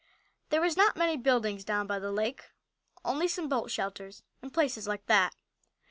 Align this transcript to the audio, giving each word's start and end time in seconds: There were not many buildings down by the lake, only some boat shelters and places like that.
There 0.49 0.61
were 0.61 0.69
not 0.75 0.97
many 0.97 1.15
buildings 1.15 1.63
down 1.63 1.85
by 1.85 1.99
the 1.99 2.11
lake, 2.11 2.45
only 3.05 3.27
some 3.27 3.47
boat 3.47 3.69
shelters 3.69 4.23
and 4.41 4.51
places 4.51 4.87
like 4.87 5.05
that. 5.05 5.35